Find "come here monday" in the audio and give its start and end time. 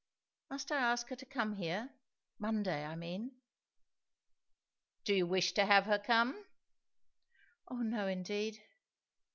1.27-2.85